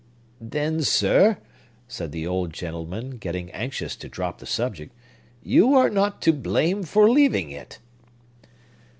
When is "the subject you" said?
4.39-5.75